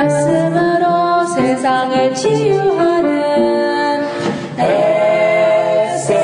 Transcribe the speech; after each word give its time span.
말씀으로 0.00 1.26
세상을 1.26 2.14
치유하는 2.14 4.02
SLC 4.58 6.22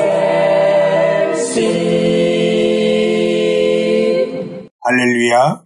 할렐루야 4.81 5.61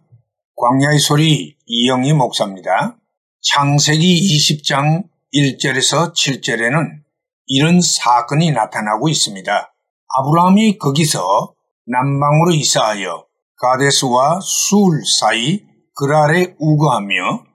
광야의 0.58 1.00
소리 1.00 1.56
이영희 1.66 2.12
목사입니다. 2.14 2.98
창세기 3.42 4.38
20장 4.38 5.06
1절에서 5.34 6.14
7절에는 6.14 7.04
이런 7.48 7.80
사건이 7.80 8.52
나타나고 8.52 9.08
있습니다. 9.08 9.74
아브라함이 10.18 10.78
거기서 10.78 11.54
남방으로 11.86 12.52
이사하여 12.52 13.26
가데스와 13.56 14.42
수울 14.42 15.02
사이 15.06 15.62
그랄에 15.96 16.56
우거하며 16.60 17.51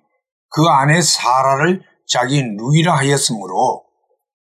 그 0.56 0.62
아내 0.70 1.02
사라를 1.02 1.82
자기 2.06 2.42
누이라 2.42 2.96
하였으므로 2.96 3.84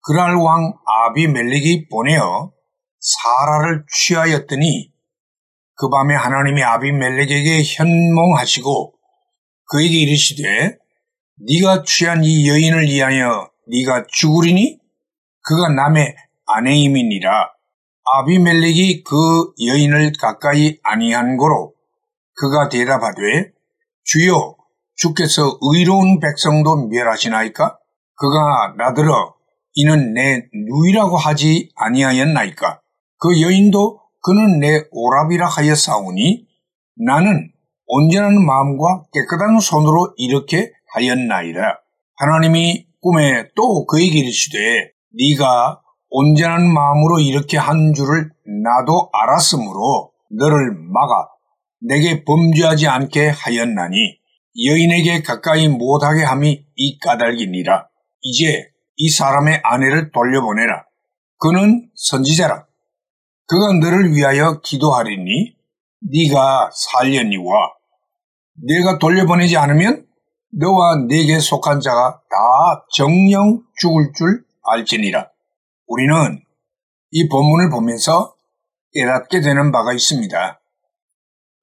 그랄 0.04 0.36
왕 0.36 0.74
아비멜렉이 0.86 1.90
보내어 1.90 2.52
사라를 3.00 3.84
취하였더니 3.92 4.92
그 5.74 5.90
밤에 5.90 6.14
하나님이 6.14 6.62
아비멜렉에게 6.62 7.64
현몽하시고 7.64 8.94
그에게 9.72 9.98
이르시되 9.98 10.78
네가 11.40 11.82
취한 11.84 12.24
이 12.24 12.48
여인을 12.48 12.84
위하여 12.84 13.50
네가 13.68 14.06
죽으리니 14.08 14.78
그가 15.42 15.70
남의 15.70 16.16
아내임이니라. 16.46 17.50
아비멜렉이 18.20 19.04
그 19.04 19.16
여인을 19.66 20.12
가까이 20.22 20.78
아니한 20.84 21.38
고로 21.38 21.74
그가 22.36 22.70
대답하되 22.70 23.52
주여 24.04 24.57
주께서 24.98 25.58
의로운 25.62 26.20
백성도 26.20 26.88
멸하시나이까 26.88 27.78
그가 28.16 28.74
나더러 28.78 29.36
이는 29.76 30.14
내 30.14 30.42
누이라고 30.54 31.18
하지 31.18 31.70
아니하였나이까 31.76 32.82
그 33.20 33.42
여인도 33.42 34.00
그는 34.24 34.60
내 34.60 34.84
오랍이라 34.92 35.48
하였사오니 35.48 36.48
나는 37.06 37.52
온전한 37.86 38.44
마음과 38.44 39.04
깨끗한 39.14 39.60
손으로 39.60 40.14
이렇게 40.18 40.72
하였나이다. 40.94 41.60
하나님이 42.18 42.88
꿈에 43.00 43.50
또 43.56 43.86
그에게 43.86 44.20
이르시되 44.20 44.58
네가 45.18 45.82
온전한 46.10 46.68
마음으로 46.74 47.20
이렇게 47.20 47.58
한 47.58 47.94
줄을 47.94 48.32
나도 48.64 49.10
알았으므로 49.14 50.12
너를 50.38 50.74
막아 50.74 51.28
내게 51.82 52.26
범죄하지 52.26 52.88
않게 52.88 53.30
하였나니 53.30 54.18
여인에게 54.66 55.22
가까이 55.22 55.68
못하게 55.68 56.24
함이 56.24 56.66
이 56.76 57.00
까닭이니라. 57.00 57.88
이제 58.22 58.72
이 58.96 59.10
사람의 59.10 59.62
아내를 59.64 60.12
돌려보내라. 60.12 60.86
그는 61.40 61.90
선지자라. 61.96 62.66
그가 63.48 63.74
너를 63.80 64.14
위하여 64.14 64.60
기도하리니 64.62 65.56
네가 66.02 66.72
살려니와 66.74 67.54
내가 68.66 68.98
돌려보내지 68.98 69.58
않으면 69.58 70.06
너와 70.52 71.06
내게 71.08 71.40
속한 71.40 71.80
자가 71.82 72.22
다 72.30 72.86
정령 72.94 73.64
죽을 73.80 74.12
줄 74.16 74.44
알지니라. 74.64 75.30
우리는 75.88 76.42
이 77.12 77.30
본문을 77.30 77.70
보면서 77.70 78.36
깨닫게 78.94 79.42
되는 79.42 79.72
바가 79.72 79.94
있습니다. 79.94 80.60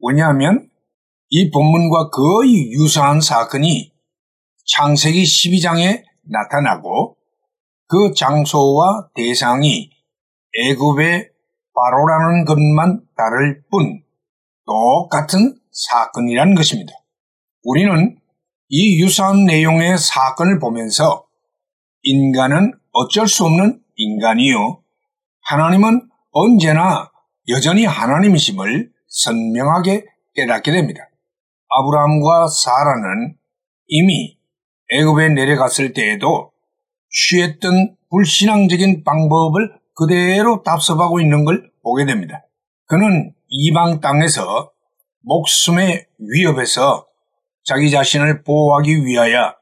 왜냐하면 0.00 0.70
이 1.36 1.50
본문과 1.50 2.10
거의 2.10 2.70
유사한 2.70 3.20
사건이 3.20 3.92
창세기 4.68 5.24
12장에 5.24 6.04
나타나고 6.22 7.16
그 7.88 8.14
장소와 8.14 9.08
대상이 9.16 9.90
애굽의 10.56 11.30
바로라는 11.74 12.44
것만 12.44 13.00
다를 13.16 13.64
뿐 13.68 14.04
똑같은 14.64 15.58
사건이라는 15.72 16.54
것입니다. 16.54 16.92
우리는 17.64 18.16
이 18.68 19.02
유사한 19.02 19.42
내용의 19.42 19.98
사건을 19.98 20.60
보면서 20.60 21.26
인간은 22.04 22.74
어쩔 22.92 23.26
수 23.26 23.44
없는 23.44 23.82
인간이요. 23.96 24.84
하나님은 25.46 26.08
언제나 26.30 27.10
여전히 27.48 27.86
하나님이심을 27.86 28.92
선명하게 29.08 30.04
깨닫게 30.36 30.70
됩니다. 30.70 31.08
아브라함과 31.76 32.46
사라는 32.48 33.36
이미 33.88 34.38
애굽에 34.92 35.30
내려갔을 35.30 35.92
때에도 35.92 36.52
취했던 37.10 37.96
불신앙적인 38.10 39.04
방법을 39.04 39.78
그대로 39.94 40.62
답습하고 40.62 41.20
있는 41.20 41.44
걸 41.44 41.70
보게 41.82 42.04
됩니다. 42.04 42.44
그는 42.86 43.32
이방 43.48 44.00
땅에서 44.00 44.70
목숨의 45.22 46.06
위협에서 46.18 47.06
자기 47.64 47.90
자신을 47.90 48.42
보호하기 48.42 49.04
위하여 49.06 49.54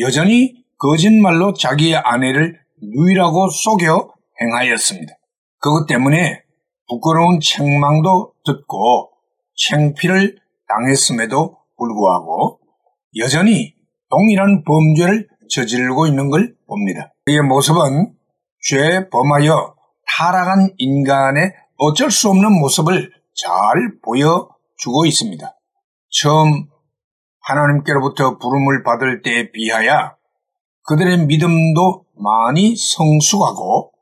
여전히 0.00 0.64
거짓말로 0.78 1.52
자기의 1.52 1.96
아내를 1.96 2.58
누이라고 2.82 3.48
속여 3.50 4.12
행하였습니다. 4.40 5.12
그것 5.58 5.86
때문에 5.86 6.42
부끄러운 6.88 7.38
책망도 7.40 8.32
듣고 8.44 9.10
챙피를 9.54 10.41
당했음에도 10.76 11.58
불구하고 11.76 12.60
여전히 13.18 13.74
동일한 14.10 14.64
범죄를 14.64 15.28
저지르고 15.50 16.06
있는 16.06 16.30
걸 16.30 16.54
봅니다. 16.66 17.12
그의 17.24 17.42
모습은 17.42 18.14
죄 18.60 19.08
범하여 19.10 19.74
타락한 20.06 20.74
인간의 20.78 21.52
어쩔 21.78 22.10
수 22.10 22.28
없는 22.28 22.52
모습을 22.60 23.10
잘 23.34 23.50
보여주고 24.04 25.06
있습니다. 25.06 25.58
처음 26.10 26.68
하나님께로부터 27.40 28.38
부름을 28.38 28.82
받을 28.84 29.22
때에 29.22 29.50
비하여 29.50 30.16
그들의 30.84 31.26
믿음도 31.26 32.04
많이 32.14 32.76
성숙하고 32.76 33.92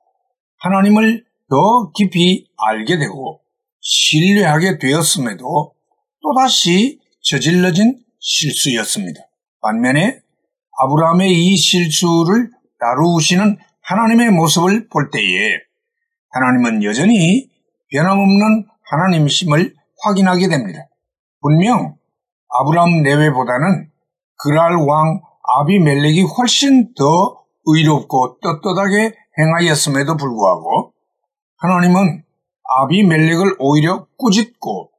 하나님을 0.58 1.24
더 1.48 1.90
깊이 1.94 2.46
알게 2.56 2.98
되고 2.98 3.40
신뢰하게 3.80 4.78
되었음에도 4.78 5.74
또다시 6.22 7.00
저질러진 7.22 7.98
실수였습니다. 8.18 9.20
반면에 9.62 10.20
아브라함의 10.78 11.32
이 11.32 11.56
실수를 11.56 12.50
다루시는 12.78 13.58
하나님의 13.82 14.30
모습을 14.30 14.88
볼 14.88 15.10
때에 15.10 15.58
하나님은 16.30 16.84
여전히 16.84 17.48
변함없는 17.90 18.66
하나님이심을 18.90 19.74
확인하게 20.02 20.48
됩니다. 20.48 20.80
분명 21.40 21.96
아브라함 22.48 23.02
내외보다는 23.02 23.90
그랄 24.36 24.76
왕 24.76 25.20
아비멜렉이 25.58 26.22
훨씬 26.22 26.94
더 26.94 27.42
의롭고 27.66 28.38
떳떳하게 28.40 29.14
행하였음에도 29.38 30.16
불구하고 30.16 30.92
하나님은 31.58 32.24
아비멜렉을 32.76 33.56
오히려 33.58 34.06
꾸짖고 34.16 34.90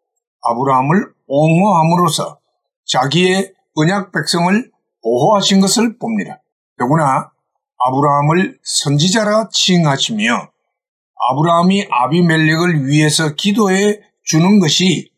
아브라함을 0.41 1.13
옹호함으로써 1.27 2.39
자기의 2.85 3.53
언약 3.75 4.11
백성을 4.11 4.71
보호하신 5.03 5.61
것을 5.61 5.97
봅니다. 5.97 6.41
더구나 6.77 7.31
아브라함을 7.77 8.59
선지자라 8.63 9.49
칭하시며 9.51 10.51
아브라함이 11.29 11.87
아비멜렉을 11.89 12.87
위해서 12.87 13.33
기도해 13.35 13.99
주는 14.23 14.59
것이 14.59 15.11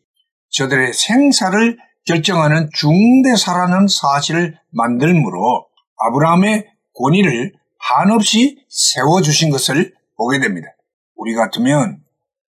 저들의 0.50 0.92
생사를 0.92 1.78
결정하는 2.06 2.68
중대사라는 2.72 3.88
사실을 3.88 4.58
만들므로 4.70 5.66
아브라함의 5.98 6.66
권위를 6.94 7.52
한없이 7.78 8.58
세워주신 8.68 9.50
것을 9.50 9.94
보게 10.16 10.38
됩니다. 10.38 10.68
우리 11.16 11.34
같으면 11.34 12.02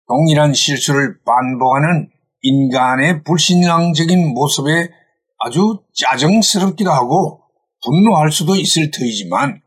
동일한 0.08 0.54
실수를 0.54 1.20
반복하는 1.26 2.10
인간의 2.42 3.24
불신앙적인 3.24 4.34
모습에 4.34 4.90
아주 5.40 5.82
짜증스럽기도 5.94 6.92
하고 6.92 7.42
분노할 7.84 8.32
수도 8.32 8.56
있을 8.56 8.92
터이지만 8.92 9.62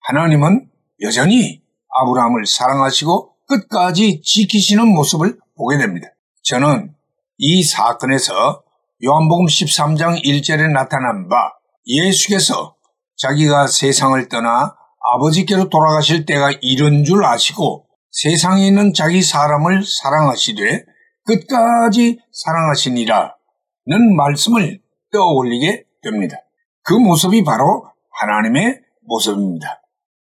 하나님은 0.00 0.68
여전히 1.02 1.62
아브라함을 1.88 2.46
사랑하시고 2.46 3.32
끝까지 3.46 4.22
지키시는 4.22 4.86
모습을 4.88 5.38
보게 5.56 5.78
됩니다. 5.78 6.08
저는 6.42 6.94
이 7.38 7.62
사건에서 7.62 8.62
요한복음 9.04 9.46
13장 9.46 10.24
1절에 10.24 10.72
나타난 10.72 11.28
바 11.28 11.52
예수께서 11.86 12.74
자기가 13.16 13.66
세상을 13.66 14.28
떠나 14.28 14.74
아버지께로 15.12 15.68
돌아가실 15.68 16.26
때가 16.26 16.52
이런 16.60 17.04
줄 17.04 17.24
아시고 17.24 17.86
세상에 18.10 18.66
있는 18.66 18.92
자기 18.94 19.22
사람을 19.22 19.82
사랑하시되 19.84 20.84
끝까지 21.24 22.18
사랑하시니라는 22.32 24.16
말씀을 24.16 24.80
떠올리게 25.12 25.84
됩니다. 26.02 26.36
그 26.82 26.94
모습이 26.94 27.44
바로 27.44 27.86
하나님의 28.20 28.80
모습입니다. 29.06 29.82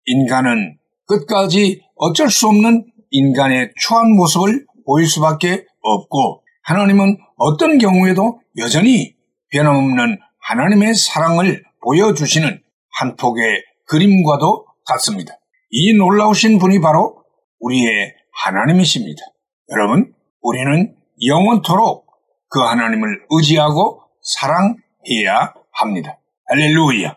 인간은 0.06 0.78
끝까지 1.06 1.82
어쩔 1.96 2.30
수 2.30 2.48
없는 2.48 2.86
인간의 3.10 3.72
추한 3.76 4.12
모습을 4.12 4.66
보일 4.86 5.06
수밖에 5.06 5.66
없고 5.82 6.42
하나님은 6.62 7.18
어떤 7.36 7.78
경우에도 7.78 8.40
여전히 8.58 9.14
변함없는 9.50 10.18
하나님의 10.40 10.94
사랑을 10.94 11.62
보여주시는 11.82 12.62
한 12.90 13.16
폭의 13.16 13.62
그림과도 13.86 14.66
같습니다. 14.86 15.34
이 15.70 15.94
놀라우신 15.96 16.58
분이 16.58 16.80
바로 16.80 17.22
우리의 17.60 18.14
하나님이십니다. 18.32 19.20
여러분, 19.70 20.14
우리는 20.44 20.94
영원토록 21.26 22.06
그 22.50 22.60
하나님을 22.60 23.24
의지하고 23.30 24.02
사랑해야 24.20 25.54
합니다. 25.72 26.18
할렐루야. 26.46 27.16